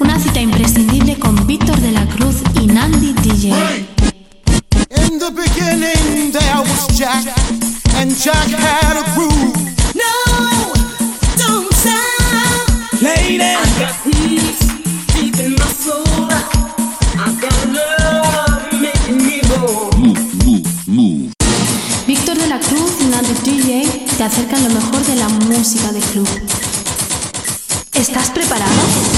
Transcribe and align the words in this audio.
Una 0.00 0.18
cita 0.18 0.40
imprescindible 0.40 1.18
con 1.18 1.46
Víctor 1.46 1.78
de 1.80 1.90
la 1.90 2.06
Cruz 2.06 2.36
y 2.54 2.66
Nandi 2.66 3.12
DJ. 3.14 3.48
In 4.90 5.18
the 5.18 5.30
beginning 5.30 6.30
there 6.32 6.60
was 6.60 6.86
Jack, 6.96 7.26
and 7.96 8.14
Jack 8.16 8.48
had 8.48 8.96
a 8.96 9.04
groove. 9.14 9.56
No, 9.94 10.72
don't 11.36 11.72
stop. 11.74 13.02
Lady, 13.02 13.42
I 13.42 13.54
got 13.78 13.94
peace 14.04 14.58
deep 15.14 15.38
in 15.40 15.54
my 15.54 15.66
soul. 15.66 16.04
I 17.16 17.34
got 17.40 17.66
love 17.66 18.72
making 18.80 19.18
me 19.18 19.40
go. 19.48 19.90
Víctor 22.06 22.38
de 22.38 22.46
la 22.46 22.60
Cruz 22.60 22.92
y 23.00 23.04
Nandi 23.06 23.34
DJ 23.42 24.06
te 24.16 24.24
acercan 24.24 24.62
lo 24.62 24.70
mejor 24.70 25.04
de 25.04 25.16
la 25.16 25.28
música 25.28 25.90
de 25.92 26.00
club. 26.00 26.28
¿Estás 27.94 28.30
preparado? 28.30 29.17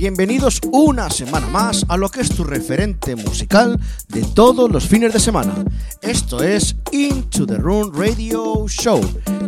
bienvenidos 0.00 0.60
una 0.72 1.10
semana 1.10 1.46
más 1.48 1.84
a 1.86 1.98
lo 1.98 2.08
que 2.08 2.22
es 2.22 2.30
tu 2.30 2.42
referente 2.42 3.16
musical 3.16 3.78
de 4.08 4.22
todos 4.22 4.70
los 4.70 4.86
fines 4.86 5.12
de 5.12 5.20
semana. 5.20 5.62
Esto 6.00 6.42
es 6.42 6.74
Into 6.90 7.46
the 7.46 7.58
Room 7.58 7.92
Radio 7.94 8.66
Show. 8.66 8.98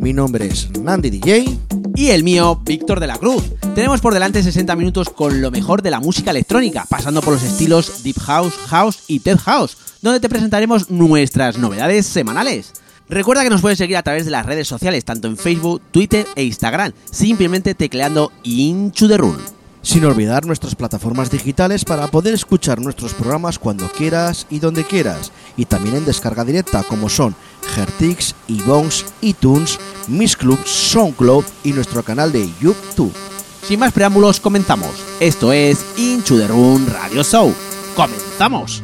Mi 0.03 0.13
nombre 0.13 0.49
es 0.49 0.69
Nandi 0.79 1.09
DJ. 1.09 1.59
Y 1.95 2.11
el 2.11 2.23
mío, 2.23 2.61
Víctor 2.67 3.01
de 3.01 3.07
la 3.07 3.17
Cruz. 3.17 3.45
Tenemos 3.75 4.03
por 4.03 4.13
delante 4.13 4.43
60 4.43 4.77
minutos 4.77 5.09
con 5.09 5.41
lo 5.41 5.51
mejor 5.51 5.81
de 5.81 5.91
la 5.91 6.01
música 6.01 6.33
electrónica, 6.33 6.85
pasando 6.87 7.23
por 7.23 7.33
los 7.33 7.43
estilos 7.43 8.03
Deep 8.03 8.19
House, 8.19 8.53
House 8.69 9.05
y 9.09 9.21
Tech 9.21 9.39
House, 9.39 9.79
donde 10.03 10.21
te 10.21 10.29
presentaremos 10.29 10.91
nuestras 10.91 11.57
novedades 11.57 12.05
semanales. 12.05 12.75
Recuerda 13.09 13.43
que 13.43 13.51
nos 13.51 13.63
puedes 13.63 13.79
seguir 13.79 13.97
a 13.97 14.03
través 14.03 14.27
de 14.27 14.31
las 14.31 14.45
redes 14.45 14.69
sociales, 14.69 15.07
tanto 15.07 15.29
en 15.29 15.39
Facebook, 15.39 15.81
Twitter 15.93 16.27
e 16.37 16.45
Instagram, 16.45 16.93
simplemente 17.11 17.75
tecleando 17.75 18.33
Into 18.43 19.09
the 19.09 19.17
Room. 19.17 19.39
Sin 19.83 20.05
olvidar 20.05 20.47
nuestras 20.47 20.77
plataformas 20.77 21.31
digitales 21.31 21.85
para 21.85 22.07
poder 22.07 22.35
escuchar 22.35 22.81
nuestros 22.81 23.15
programas 23.15 23.59
cuando 23.59 23.91
quieras 23.91 24.47
y 24.49 24.61
donde 24.61 24.85
quieras. 24.85 25.33
Y 25.57 25.65
también 25.65 25.97
en 25.97 26.05
descarga 26.05 26.45
directa 26.45 26.85
como 26.85 27.09
son 27.09 27.35
Gertix, 27.75 28.35
iBones, 28.47 29.05
iTunes, 29.21 29.79
Miss 30.07 30.37
Club, 30.37 30.59
SoundCloud 30.65 31.45
y 31.65 31.73
nuestro 31.73 32.03
canal 32.05 32.31
de 32.31 32.49
YouTube. 32.61 33.13
Sin 33.67 33.81
más 33.81 33.93
preámbulos, 33.93 34.41
comenzamos. 34.41 34.91
Esto 35.21 35.53
es 35.53 35.85
Room 36.49 36.87
Radio 36.87 37.23
Show. 37.25 37.53
¡Comenzamos! 37.97 38.83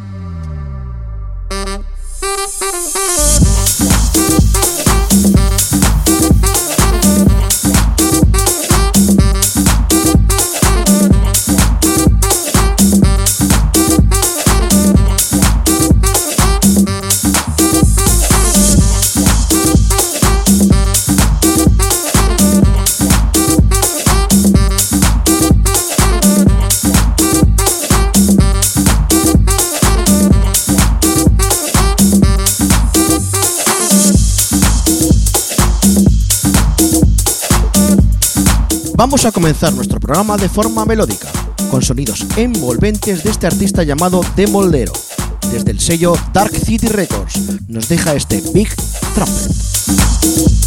Vamos 39.09 39.25
a 39.25 39.33
comenzar 39.33 39.73
nuestro 39.73 39.99
programa 39.99 40.37
de 40.37 40.51
forma 40.51 40.85
melódica, 40.85 41.29
con 41.71 41.81
sonidos 41.81 42.27
envolventes 42.37 43.25
de 43.25 43.31
este 43.31 43.47
artista 43.47 43.83
llamado 43.83 44.21
The 44.37 44.47
Moldero. 44.49 44.93
Desde 45.51 45.71
el 45.71 45.81
sello 45.81 46.13
Dark 46.35 46.55
City 46.55 46.89
Records 46.89 47.41
nos 47.69 47.89
deja 47.89 48.13
este 48.13 48.43
Big 48.53 48.69
Trumpet. 49.15 50.58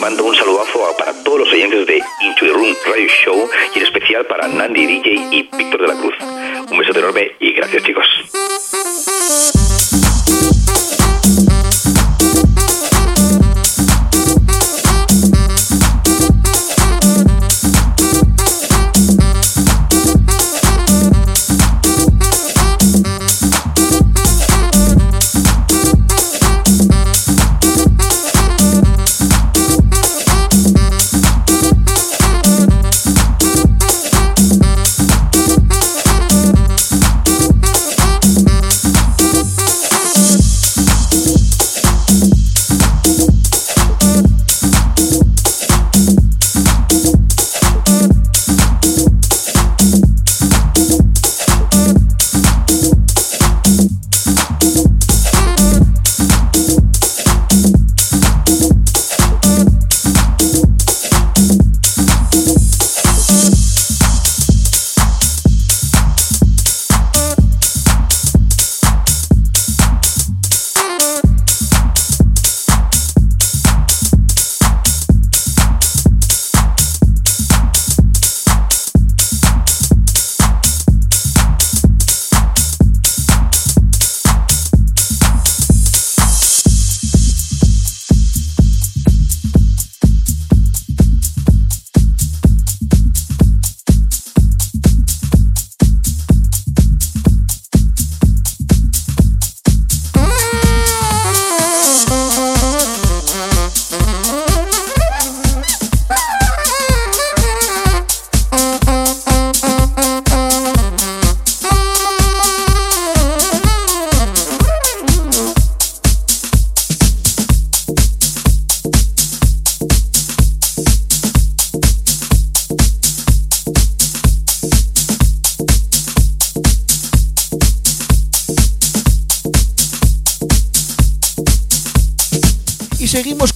Mando 0.00 0.24
un 0.24 0.34
saludazo 0.34 0.94
para 0.96 1.12
todos 1.24 1.40
los 1.40 1.48
oyentes 1.52 1.86
de 1.86 2.02
Into 2.20 2.46
the 2.46 2.52
Room 2.52 2.74
Radio 2.86 3.08
Show 3.08 3.48
y 3.74 3.78
en 3.78 3.84
especial 3.84 4.24
para 4.26 4.46
Nandi 4.46 4.86
DJ 4.86 5.14
y 5.30 5.48
Víctor 5.56 5.82
de 5.82 5.88
la 5.88 5.94
Cruz. 5.94 6.14
Un 6.70 6.78
besote 6.78 7.00
enorme 7.00 7.32
y 7.40 7.52
gracias, 7.52 7.82
chicos. 7.82 8.06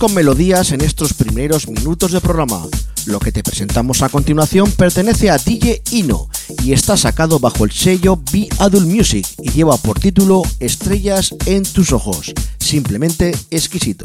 Con 0.02 0.14
melodías 0.14 0.72
en 0.72 0.81
estos 0.81 1.14
primeros 1.14 1.69
minutos 1.69 2.10
de 2.10 2.20
programa. 2.20 2.66
Lo 3.06 3.20
que 3.20 3.31
te 3.31 3.44
presentamos 3.44 4.02
a 4.02 4.08
continuación 4.08 4.69
pertenece 4.72 5.31
a 5.31 5.38
DJ 5.38 5.81
Ino 5.93 6.28
y 6.64 6.72
está 6.72 6.96
sacado 6.96 7.38
bajo 7.38 7.64
el 7.64 7.70
sello 7.70 8.20
Be 8.32 8.49
Adult 8.58 8.88
Music 8.88 9.25
y 9.38 9.52
lleva 9.52 9.76
por 9.76 10.00
título 10.00 10.43
Estrellas 10.58 11.32
en 11.46 11.62
tus 11.62 11.93
ojos. 11.93 12.32
Simplemente 12.58 13.31
exquisito. 13.52 14.04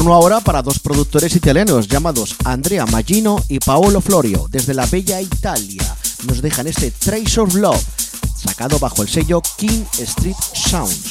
Turno 0.00 0.14
ahora 0.14 0.40
para 0.40 0.62
dos 0.62 0.78
productores 0.78 1.36
italianos 1.36 1.86
llamados 1.86 2.34
Andrea 2.46 2.86
Magino 2.86 3.36
y 3.48 3.58
Paolo 3.58 4.00
Florio, 4.00 4.46
desde 4.48 4.72
la 4.72 4.86
bella 4.86 5.20
Italia. 5.20 5.94
Nos 6.26 6.40
dejan 6.40 6.66
este 6.66 6.90
Trace 6.90 7.38
of 7.38 7.54
Love, 7.54 7.84
sacado 8.34 8.78
bajo 8.78 9.02
el 9.02 9.10
sello 9.10 9.42
King 9.58 9.84
Street 9.98 10.36
Sounds. 10.54 11.10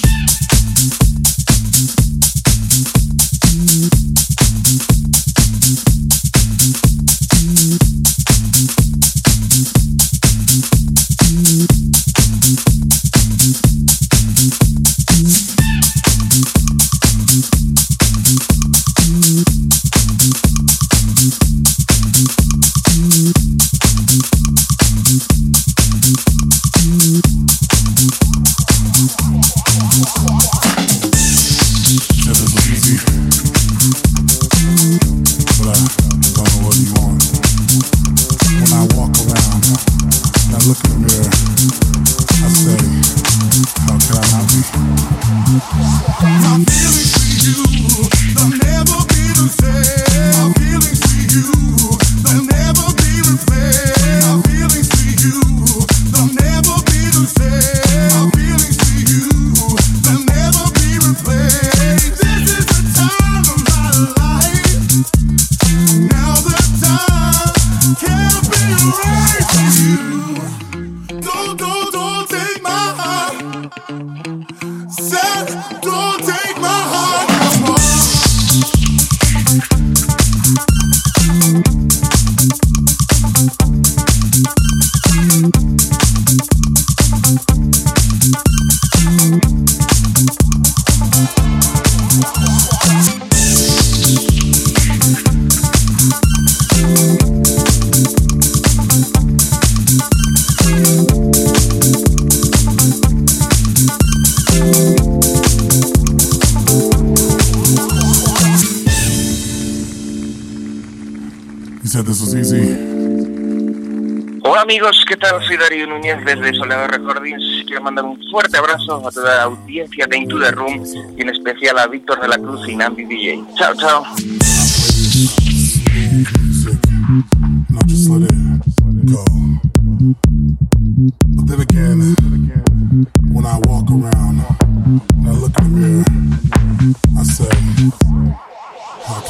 Amigos, 114.70 115.04
¿qué 115.08 115.18
tal? 115.18 115.44
Soy 115.48 115.58
Darío 115.58 115.88
Núñez 115.88 116.24
desde 116.24 116.54
Soledad 116.54 116.90
Recordings. 116.90 117.66
Quiero 117.66 117.82
mandar 117.82 118.06
un 118.06 118.22
fuerte 118.30 118.56
abrazo 118.56 119.02
a 119.08 119.10
toda 119.10 119.38
la 119.38 119.44
audiencia 119.46 120.06
de 120.06 120.16
Into 120.16 120.40
the 120.40 120.52
Room 120.52 120.84
y 121.18 121.22
en 121.24 121.30
especial 121.30 121.80
a 121.80 121.88
Víctor 121.88 122.22
de 122.22 122.28
la 122.28 122.38
Cruz 122.38 122.70
y 122.70 122.76
Nambi 122.76 123.04
DJ. 123.06 123.44
Chao, 123.58 123.74
chao. 123.74 124.06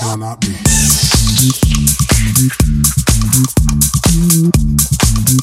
I 0.02 0.16
not 0.16 0.42
be? 0.42 0.70
This 5.30 5.42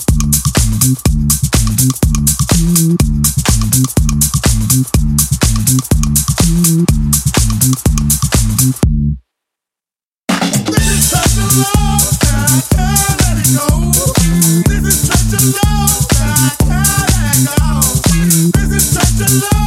is 18.73 18.90
such 18.90 19.21
a 19.21 19.33
love 19.40 19.66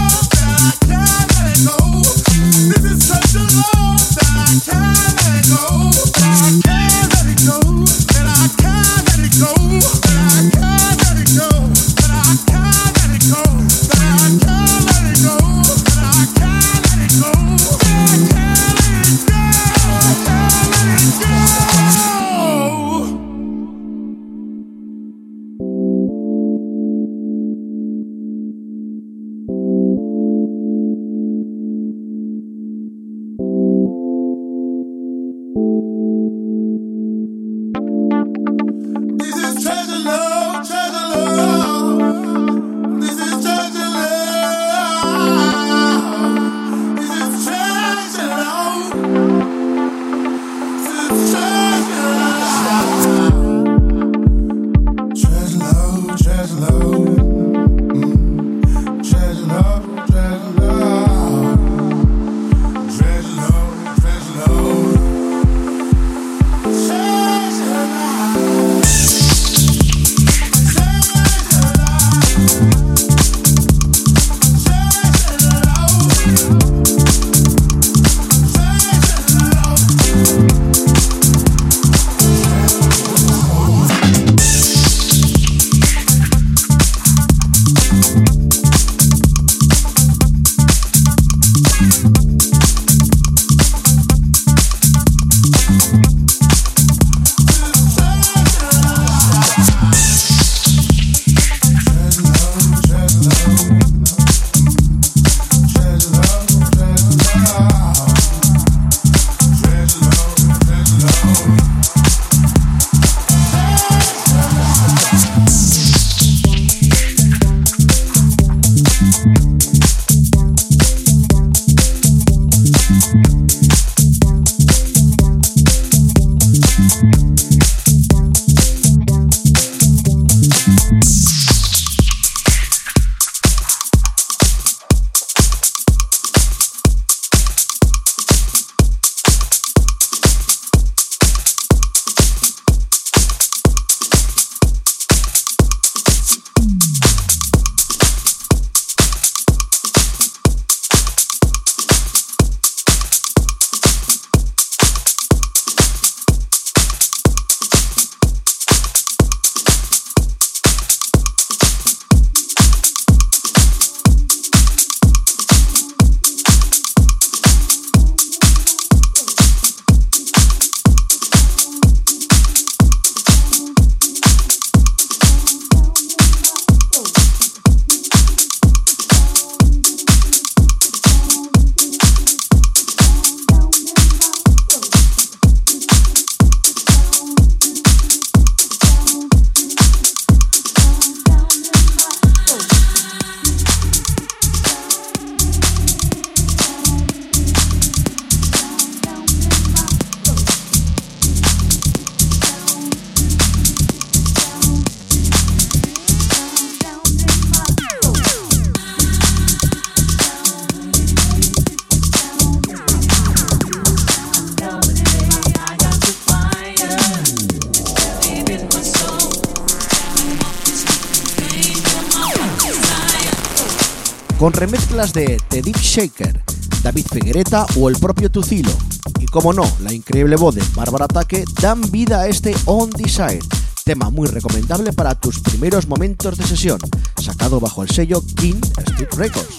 de 225.08 225.42
The 225.48 225.62
Deep 225.62 225.78
Shaker, 225.78 226.44
David 226.84 227.06
Figuereta 227.10 227.66
o 227.78 227.88
el 227.88 227.98
propio 227.98 228.30
Tucilo. 228.30 228.72
Y 229.18 229.28
como 229.28 229.54
no, 229.54 229.64
la 229.80 229.94
increíble 229.94 230.36
voz 230.36 230.56
de 230.56 230.64
Bárbara 230.76 231.06
Ataque 231.06 231.46
dan 231.62 231.80
vida 231.90 232.20
a 232.20 232.28
este 232.28 232.54
On 232.66 232.90
Desire, 232.90 233.40
tema 233.86 234.10
muy 234.10 234.28
recomendable 234.28 234.92
para 234.92 235.16
tus 235.16 235.40
primeros 235.40 235.88
momentos 235.88 236.38
de 236.38 236.46
sesión, 236.46 236.80
sacado 237.16 237.62
bajo 237.62 237.82
el 237.82 237.90
sello 237.90 238.22
King 238.36 238.60
Street 238.78 239.14
Records. 239.16 239.59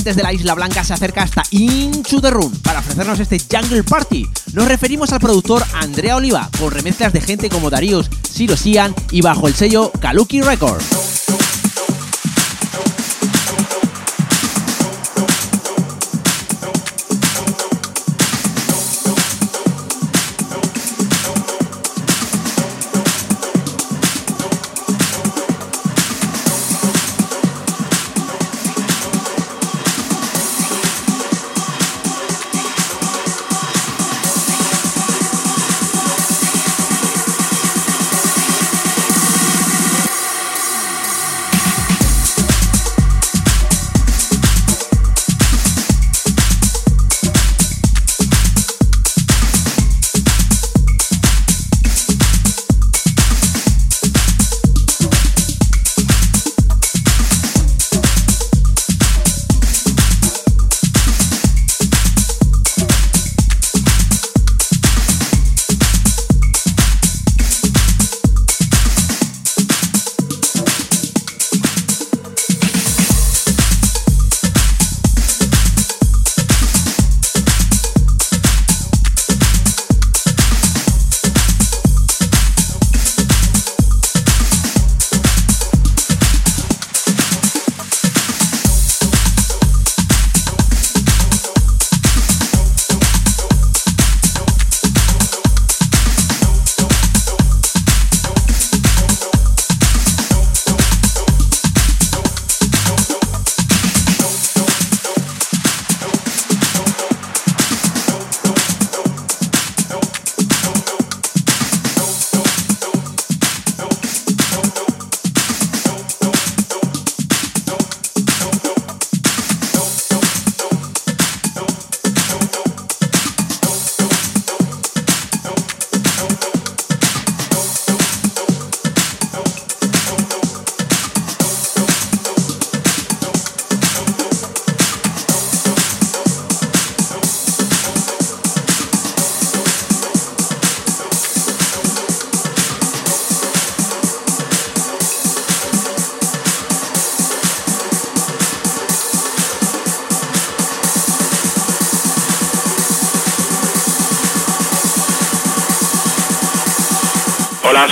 Residentes 0.00 0.16
de 0.16 0.22
la 0.22 0.32
Isla 0.32 0.54
Blanca 0.54 0.82
se 0.82 0.94
acerca 0.94 1.22
hasta 1.22 1.42
Into 1.50 2.22
the 2.22 2.30
Room 2.30 2.50
para 2.62 2.78
ofrecernos 2.78 3.20
este 3.20 3.38
Jungle 3.38 3.82
Party. 3.82 4.26
Nos 4.54 4.66
referimos 4.66 5.12
al 5.12 5.20
productor 5.20 5.62
Andrea 5.74 6.16
Oliva, 6.16 6.48
con 6.58 6.70
remezclas 6.70 7.12
de 7.12 7.20
gente 7.20 7.50
como 7.50 7.68
Darius, 7.68 8.08
Siro 8.22 8.56
Sian 8.56 8.94
y 9.10 9.20
bajo 9.20 9.46
el 9.46 9.54
sello 9.54 9.92
Kaluki 10.00 10.40
Records. 10.40 10.99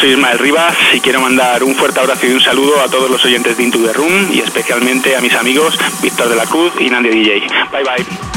Soy 0.09 0.15
Ismael 0.15 0.39
Rivas 0.39 0.75
y 0.95 1.01
quiero 1.01 1.21
mandar 1.21 1.63
un 1.63 1.75
fuerte 1.75 2.01
abrazo 2.01 2.27
y 2.27 2.33
un 2.33 2.41
saludo 2.41 2.81
a 2.81 2.89
todos 2.89 3.11
los 3.11 3.23
oyentes 3.25 3.57
de 3.57 3.63
Into 3.63 3.79
the 3.79 3.93
Room 3.93 4.31
y 4.33 4.41
especialmente 4.41 5.15
a 5.15 5.21
mis 5.21 5.35
amigos 5.35 5.79
Víctor 6.01 6.29
de 6.29 6.37
la 6.37 6.47
Cruz 6.47 6.73
y 6.81 6.89
Nandia 6.89 7.13
DJ. 7.13 7.47
Bye 7.71 7.85
bye. 7.85 8.28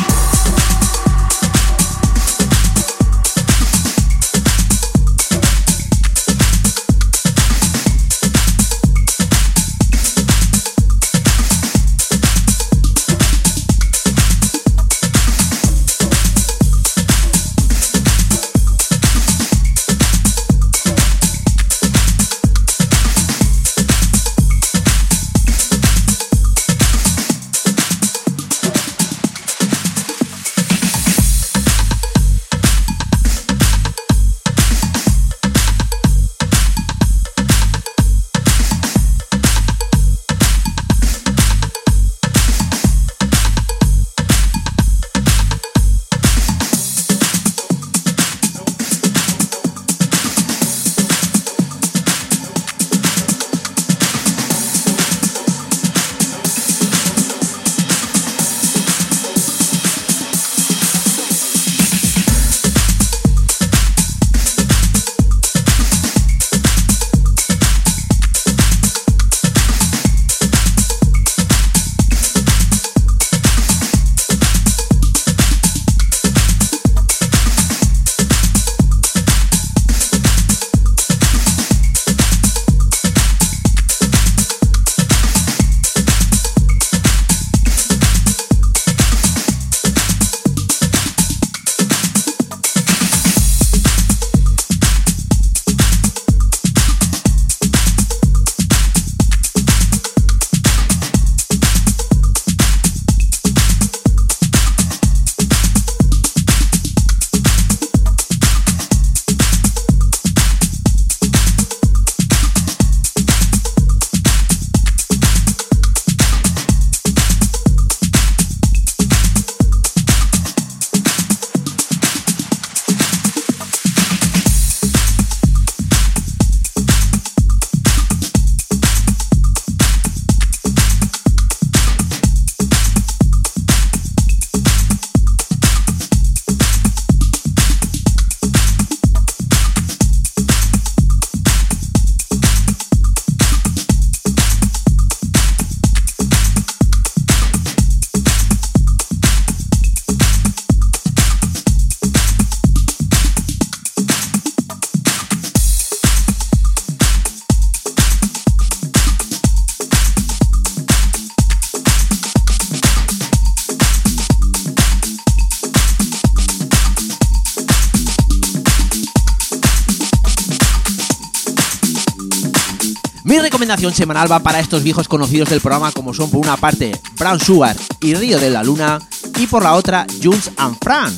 Semanal 173.94 174.32
va 174.32 174.40
para 174.40 174.60
estos 174.60 174.84
viejos 174.84 175.08
conocidos 175.08 175.50
del 175.50 175.62
programa 175.62 175.92
como 175.92 176.14
son 176.14 176.30
por 176.30 176.40
una 176.40 176.58
parte 176.58 176.92
Brown 177.18 177.40
Sugar 177.40 177.76
y 178.02 178.14
Río 178.14 178.40
de 178.40 178.50
la 178.50 178.64
Luna 178.64 179.00
y 179.38 179.48
por 179.48 179.64
la 179.64 179.74
otra 179.74 180.06
Jules 180.22 180.52
and 180.58 180.78
Fran, 180.82 181.16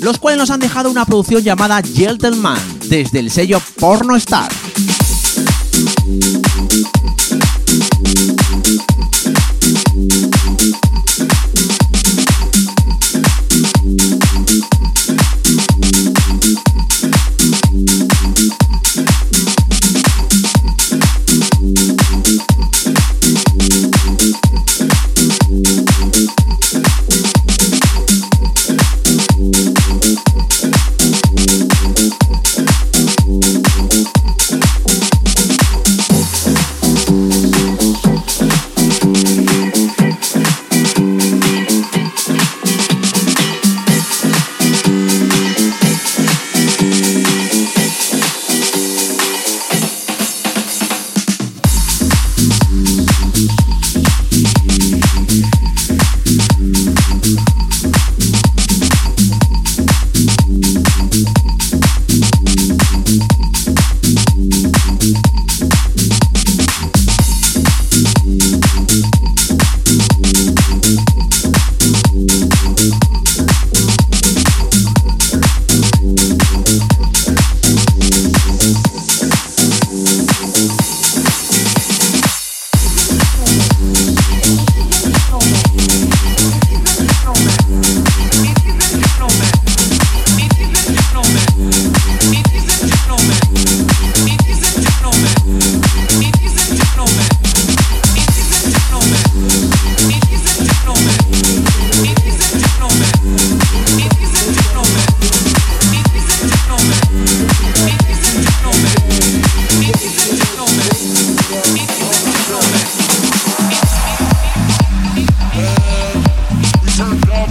los 0.00 0.18
cuales 0.18 0.38
nos 0.38 0.50
han 0.50 0.60
dejado 0.60 0.90
una 0.90 1.04
producción 1.04 1.42
llamada 1.42 1.82
Gentleman 1.82 2.58
desde 2.88 3.20
el 3.20 3.30
sello 3.30 3.60
Porno 3.78 4.16
Star. 4.16 4.50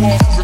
Hola, 0.06 0.35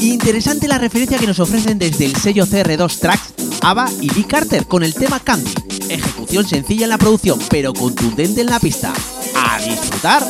Interesante 0.00 0.68
la 0.68 0.76
referencia 0.76 1.18
que 1.18 1.26
nos 1.26 1.40
ofrecen 1.40 1.78
desde 1.78 2.04
el 2.04 2.14
sello 2.14 2.46
CR2 2.46 2.98
Tracks, 2.98 3.32
ABBA 3.62 3.90
y 4.02 4.10
Lee 4.10 4.24
Carter 4.24 4.66
con 4.66 4.84
el 4.84 4.94
tema 4.94 5.18
Candy. 5.18 5.50
Ejecución 5.88 6.46
sencilla 6.46 6.84
en 6.84 6.90
la 6.90 6.98
producción, 6.98 7.38
pero 7.48 7.72
contundente 7.72 8.42
en 8.42 8.48
la 8.48 8.60
pista. 8.60 8.92
¡A 9.34 9.58
disfrutar! 9.60 10.26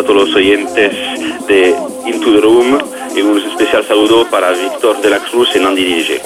A 0.00 0.02
todos 0.02 0.28
los 0.28 0.34
oyentes 0.34 0.92
de 1.46 1.76
Into 2.06 2.32
the 2.32 2.40
Room 2.40 2.78
y 3.14 3.20
un 3.20 3.38
especial 3.38 3.86
saludo 3.86 4.26
para 4.30 4.52
Víctor 4.52 5.00
de 5.02 5.10
la 5.10 5.18
Cruz 5.18 5.50
y 5.54 5.58
Nandi 5.58 5.84
DJ. 5.84 6.22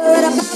I'm 0.00 0.47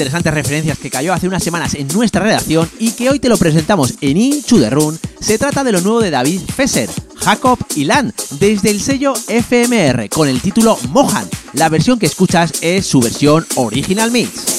interesantes 0.00 0.32
referencias 0.32 0.78
que 0.78 0.88
cayó 0.88 1.12
hace 1.12 1.28
unas 1.28 1.44
semanas 1.44 1.74
en 1.74 1.86
nuestra 1.88 2.22
redacción 2.22 2.70
y 2.78 2.92
que 2.92 3.10
hoy 3.10 3.18
te 3.18 3.28
lo 3.28 3.36
presentamos 3.36 3.92
en 4.00 4.16
Into 4.16 4.58
the 4.58 4.70
Run, 4.70 4.98
se 5.20 5.36
trata 5.36 5.62
de 5.62 5.72
lo 5.72 5.82
nuevo 5.82 6.00
de 6.00 6.10
David 6.10 6.40
Fesser, 6.56 6.88
Jacob 7.16 7.58
y 7.76 7.84
Lan, 7.84 8.14
desde 8.38 8.70
el 8.70 8.80
sello 8.80 9.12
FMR, 9.28 10.08
con 10.08 10.26
el 10.26 10.40
título 10.40 10.78
Mohan. 10.88 11.28
La 11.52 11.68
versión 11.68 11.98
que 11.98 12.06
escuchas 12.06 12.54
es 12.62 12.86
su 12.86 13.00
versión 13.00 13.46
Original 13.56 14.10
Mix. 14.10 14.49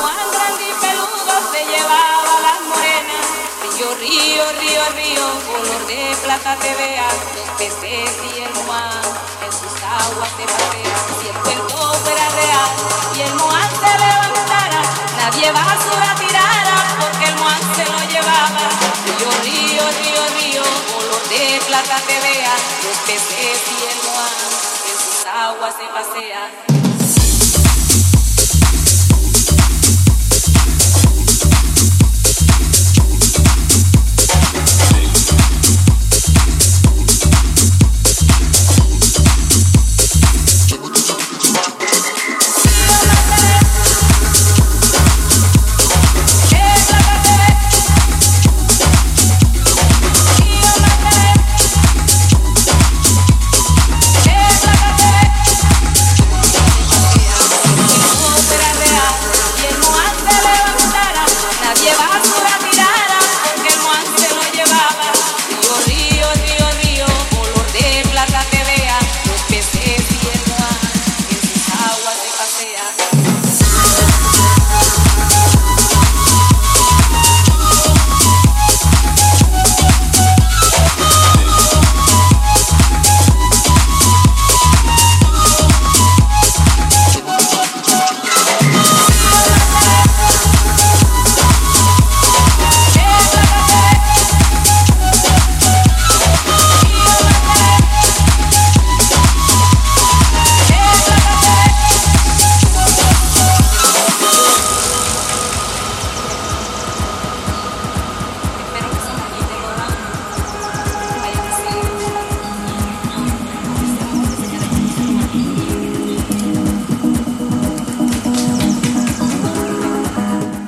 Juan 0.00 0.30
grande 0.32 0.64
y 0.68 0.74
peludo 0.80 1.34
se 1.52 1.64
llevaba 1.64 2.40
las 2.46 2.60
morenas. 2.68 3.26
Río, 3.62 3.94
río, 3.94 4.44
río, 4.60 4.82
río, 4.96 5.26
color 5.46 5.86
de 5.86 6.16
plata 6.22 6.56
te 6.56 6.74
vea, 6.74 7.08
los 7.36 7.48
peces 7.58 8.10
y 8.34 8.42
el 8.42 8.54
Juan 8.64 9.02
en 9.44 9.52
sus 9.52 9.74
aguas 9.82 10.30
te 10.36 10.44
pasea. 10.44 10.96
Si 11.20 11.28
el 11.28 11.36
cuento 11.42 11.76
fuera 12.02 12.28
real 12.40 12.70
y 13.16 13.20
el 13.22 13.34
Moan 13.34 13.70
se 13.70 13.92
levantara, 14.04 14.82
nadie 15.18 15.52
basura 15.52 16.14
tirara 16.18 16.76
porque 17.00 17.24
el 17.26 17.36
Moan 17.36 17.62
se 17.76 17.84
lo 17.84 17.98
llevaba. 18.12 18.64
Río, 19.06 19.30
río, 19.46 19.84
río, 20.00 20.22
río, 20.38 20.62
color 20.90 21.22
de 21.28 21.60
plata 21.66 21.96
te 22.06 22.20
vea, 22.20 22.54
los 22.84 22.98
peces 23.06 23.60
y 23.70 23.84
el 23.90 23.98
Moan 24.10 24.34
en 24.90 24.96
sus 24.98 25.26
aguas 25.26 25.74
se 25.78 25.86
pasea. 25.86 26.83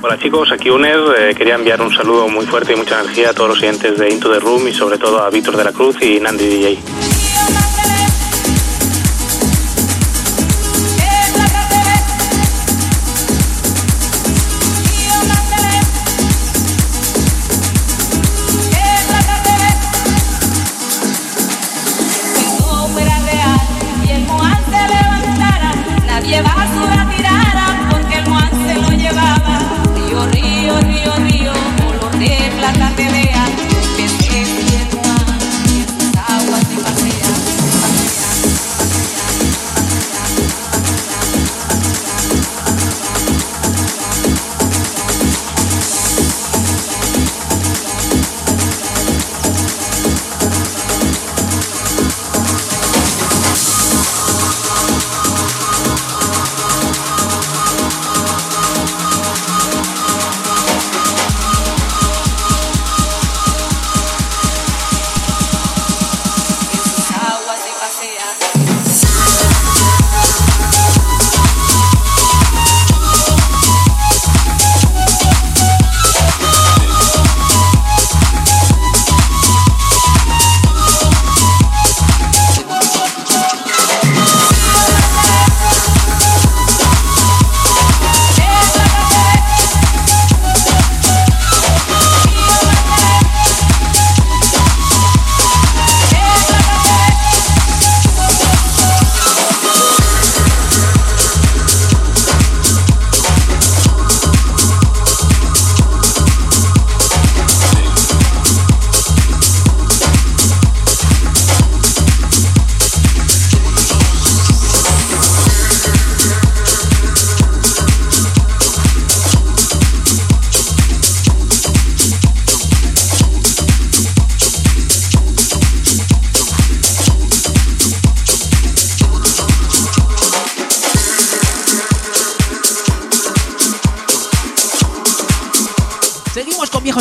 Hola 0.07 0.17
chicos, 0.17 0.49
aquí 0.53 0.69
UNED. 0.69 0.99
Eh, 1.19 1.35
quería 1.35 1.55
enviar 1.55 1.81
un 1.81 1.93
saludo 1.93 2.29
muy 2.29 2.45
fuerte 2.45 2.71
y 2.71 2.77
mucha 2.77 3.01
energía 3.01 3.31
a 3.31 3.33
todos 3.33 3.49
los 3.49 3.57
oyentes 3.57 3.97
de 3.97 4.09
Into 4.09 4.31
the 4.31 4.39
Room 4.39 4.65
y 4.65 4.71
sobre 4.71 4.97
todo 4.97 5.21
a 5.21 5.29
Víctor 5.29 5.57
de 5.57 5.65
la 5.65 5.73
Cruz 5.73 6.01
y 6.01 6.17
Nandi 6.21 6.47
DJ. 6.47 6.96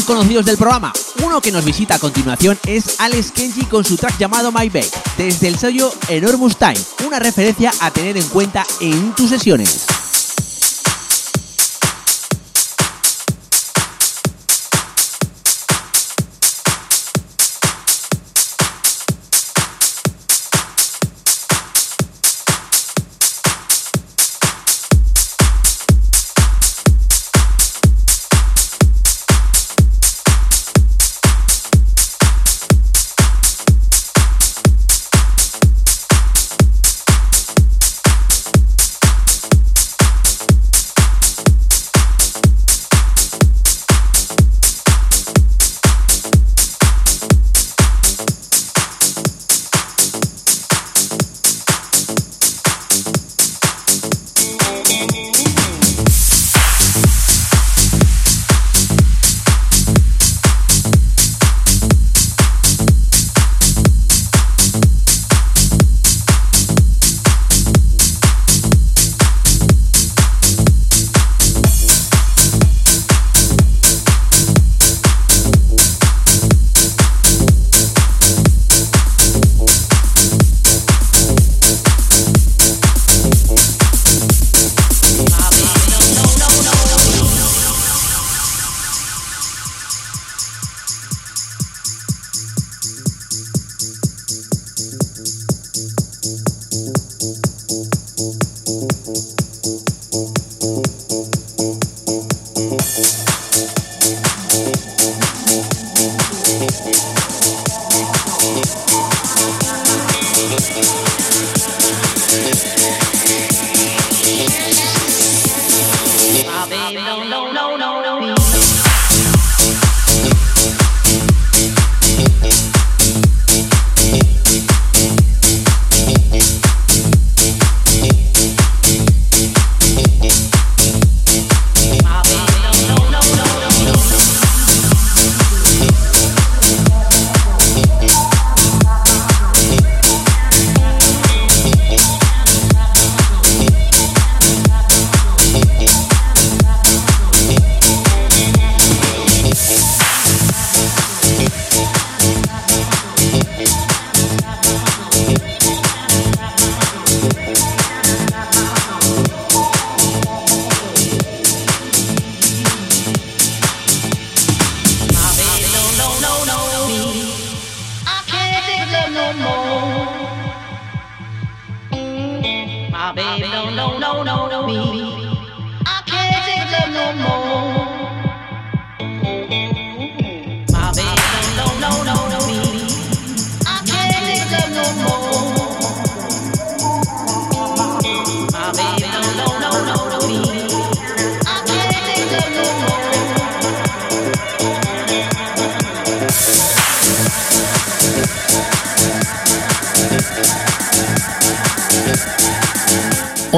Conocidos 0.06 0.46
del 0.46 0.56
programa. 0.56 0.92
Uno 1.22 1.40
que 1.40 1.52
nos 1.52 1.64
visita 1.64 1.96
a 1.96 1.98
continuación 1.98 2.58
es 2.66 3.00
Alex 3.00 3.32
Kenji 3.32 3.66
con 3.66 3.84
su 3.84 3.96
track 3.96 4.16
llamado 4.18 4.50
My 4.52 4.68
Babe, 4.68 4.88
desde 5.18 5.48
el 5.48 5.58
sello 5.58 5.92
Enormous 6.08 6.56
Time, 6.56 6.78
una 7.06 7.18
referencia 7.18 7.72
a 7.80 7.90
tener 7.90 8.16
en 8.16 8.26
cuenta 8.28 8.64
en 8.80 9.12
tus 9.14 9.30
sesiones. 9.30 9.86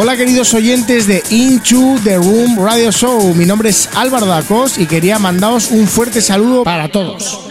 Hola 0.00 0.16
queridos 0.16 0.54
oyentes 0.54 1.08
de 1.08 1.24
Into 1.28 1.96
the 2.04 2.18
Room 2.18 2.56
Radio 2.56 2.92
Show, 2.92 3.34
mi 3.34 3.44
nombre 3.44 3.70
es 3.70 3.90
Álvaro 3.96 4.26
Dacos 4.26 4.78
y 4.78 4.86
quería 4.86 5.18
mandaros 5.18 5.72
un 5.72 5.88
fuerte 5.88 6.20
saludo 6.20 6.62
para 6.62 6.86
todos. 6.86 7.47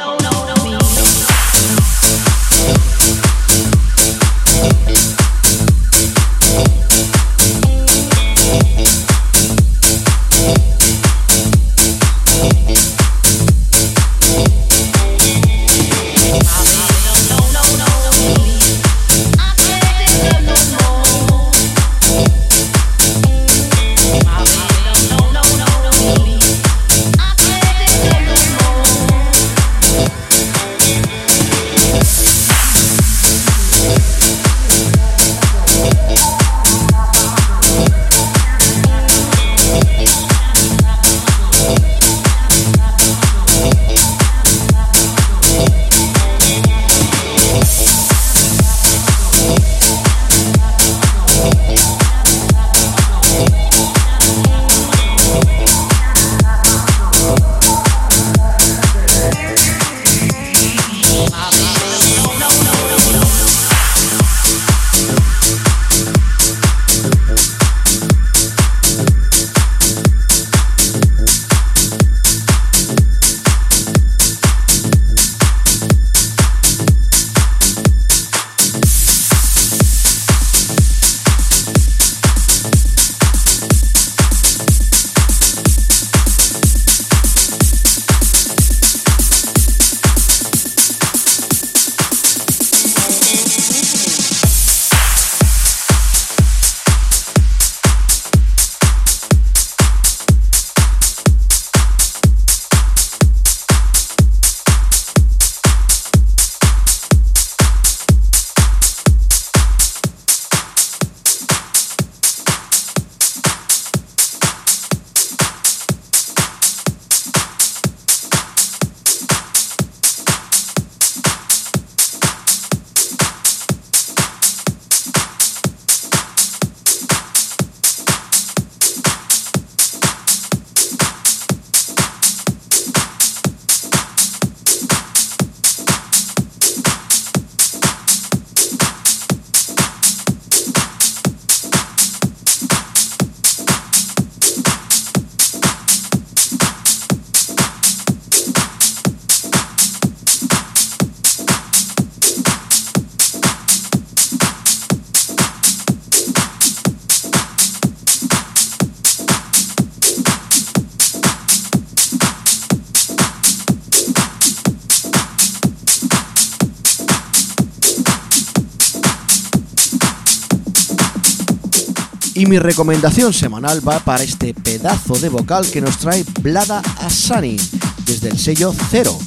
Mi 172.47 172.59
recomendación 172.59 173.33
semanal 173.33 173.85
va 173.87 173.99
para 173.99 174.23
este 174.23 174.53
pedazo 174.53 175.15
de 175.15 175.27
vocal 175.29 175.69
que 175.69 175.81
nos 175.81 175.97
trae 175.97 176.23
Blada 176.41 176.81
Asani 176.99 177.57
desde 178.05 178.29
el 178.29 178.39
sello 178.39 178.73
Cero 178.89 179.17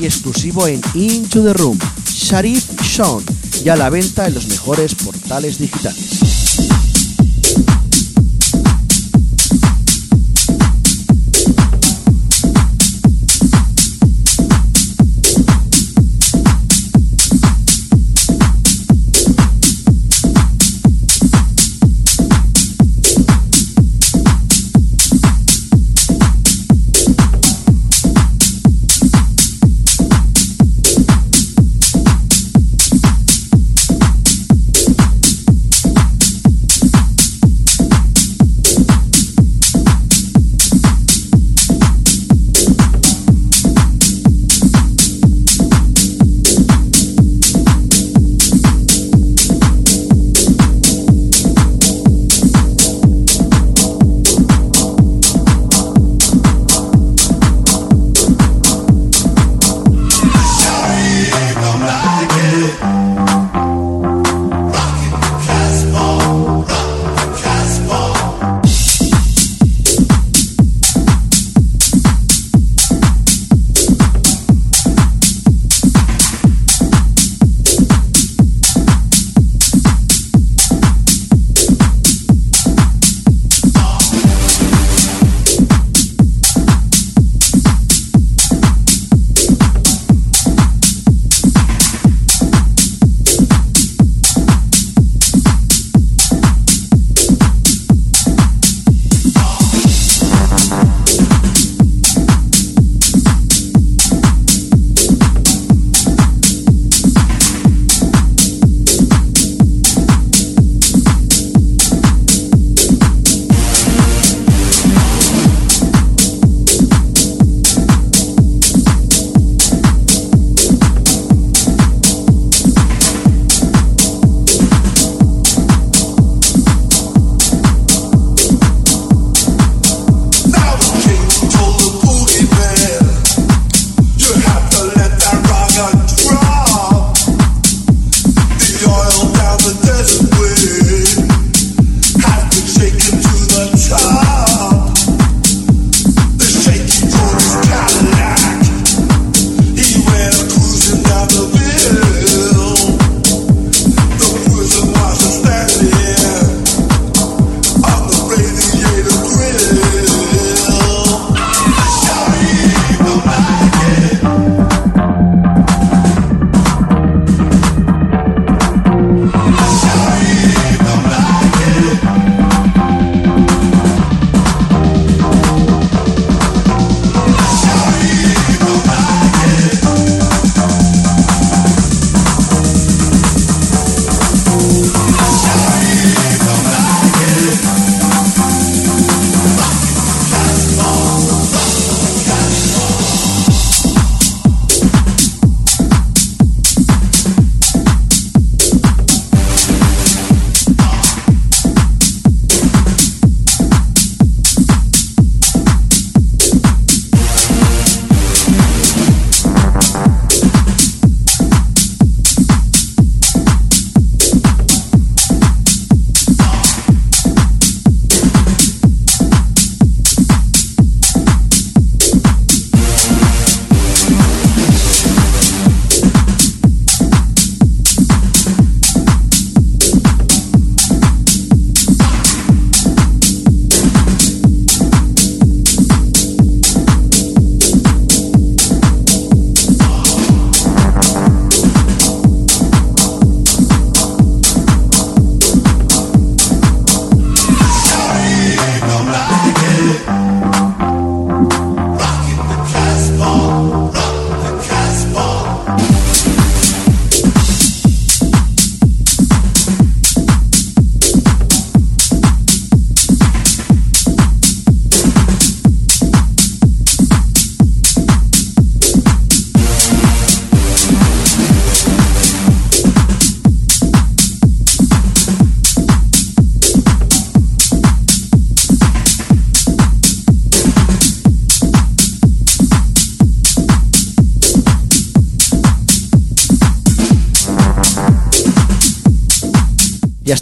y 0.00 0.06
exclusivo 0.06 0.66
en 0.66 0.80
Into 0.94 1.42
the 1.42 1.52
Room, 1.52 1.78
Sharif 2.08 2.64
Sean, 2.82 3.22
ya 3.62 3.74
a 3.74 3.76
la 3.76 3.90
venta 3.90 4.26
en 4.26 4.34
los 4.34 4.46
mejores 4.48 4.94
portales 4.94 5.58
digitales. 5.58 6.05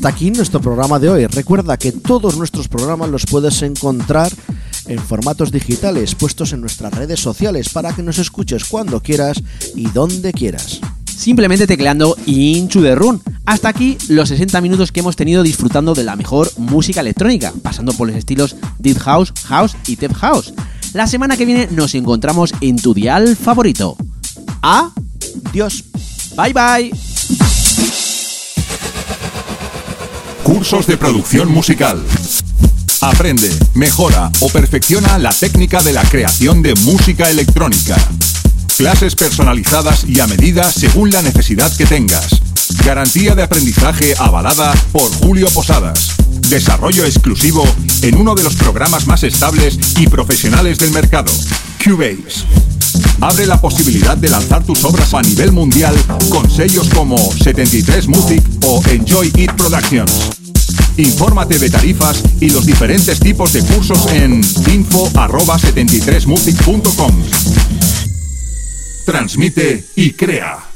Hasta 0.05 0.17
aquí 0.17 0.31
nuestro 0.31 0.61
programa 0.61 0.99
de 0.99 1.09
hoy. 1.09 1.27
Recuerda 1.29 1.79
que 1.79 1.91
todos 1.91 2.37
nuestros 2.37 2.69
programas 2.69 3.09
los 3.09 3.25
puedes 3.25 3.63
encontrar 3.63 4.31
en 4.87 4.99
formatos 4.99 5.51
digitales 5.51 6.15
puestos 6.15 6.53
en 6.53 6.61
nuestras 6.61 6.93
redes 6.93 7.21
sociales 7.21 7.71
para 7.71 7.95
que 7.95 8.03
nos 8.03 8.19
escuches 8.19 8.67
cuando 8.67 9.01
quieras 9.01 9.43
y 9.75 9.89
donde 9.89 10.35
quieras. 10.35 10.79
Simplemente 11.07 11.67
tecleando 11.67 12.19
Into 12.27 12.83
the 12.83 12.95
Run. 12.95 13.23
Hasta 13.47 13.71
aquí 13.71 13.97
los 14.09 14.29
60 14.29 14.61
minutos 14.61 14.93
que 14.93 15.01
hemos 15.01 15.17
tenido 15.17 15.43
disfrutando 15.43 15.95
de 15.95 16.05
la 16.05 16.17
mejor 16.17 16.51
música 16.59 17.01
electrónica, 17.01 17.55
pasando 17.63 17.95
por 17.95 18.07
los 18.07 18.17
estilos 18.19 18.57
Deep 18.79 18.99
House, 18.99 19.33
House 19.47 19.75
y 19.87 19.97
Tech 19.97 20.13
House. 20.13 20.53
La 20.93 21.07
semana 21.07 21.39
que 21.39 21.47
viene 21.47 21.69
nos 21.71 21.95
encontramos 21.95 22.53
en 22.61 22.77
tu 22.77 22.93
dial 22.93 23.37
favorito. 23.37 23.97
Adiós. 24.61 25.83
Bye 26.37 26.53
bye. 26.53 27.64
Cursos 30.45 30.87
de 30.87 30.99
producción 30.99 31.51
musical. 31.51 32.05
Aprende, 33.01 33.51
mejora 33.73 34.31
o 34.41 34.51
perfecciona 34.51 35.19
la 35.19 35.33
técnica 35.33 35.83
de 35.83 35.95
la 35.95 36.03
creación 36.03 36.63
de 36.63 36.75
música 36.75 37.31
electrónica. 37.31 37.97
Clases 38.77 39.17
personalizadas 39.17 40.05
y 40.05 40.21
a 40.21 40.27
medida 40.27 40.71
según 40.71 41.11
la 41.11 41.23
necesidad 41.23 41.75
que 41.75 41.87
tengas. 41.87 42.43
Garantía 42.85 43.35
de 43.35 43.43
aprendizaje 43.43 44.15
avalada 44.19 44.75
por 44.93 45.11
Julio 45.15 45.49
Posadas. 45.49 46.11
Desarrollo 46.51 47.07
exclusivo 47.07 47.67
en 48.03 48.17
uno 48.17 48.35
de 48.35 48.43
los 48.43 48.55
programas 48.55 49.07
más 49.07 49.23
estables 49.23 49.79
y 49.99 50.09
profesionales 50.09 50.79
del 50.79 50.91
mercado, 50.91 51.33
Cubase. 51.85 52.45
Abre 53.21 53.47
la 53.47 53.61
posibilidad 53.61 54.17
de 54.17 54.31
lanzar 54.31 54.65
tus 54.65 54.83
obras 54.85 55.13
a 55.13 55.21
nivel 55.21 55.53
mundial 55.53 55.95
con 56.31 56.51
sellos 56.51 56.89
como 56.89 57.19
73 57.19 58.09
Music 58.09 58.43
o 58.65 58.83
Enjoy 58.89 59.31
It 59.37 59.53
Productions. 59.53 60.31
Infórmate 60.97 61.59
de 61.59 61.69
tarifas 61.69 62.23
y 62.41 62.49
los 62.49 62.65
diferentes 62.65 63.21
tipos 63.21 63.53
de 63.53 63.63
cursos 63.63 64.07
en 64.13 64.41
info@73music.com. 64.73 67.23
Transmite 69.05 69.85
y 69.95 70.13
crea. 70.13 70.74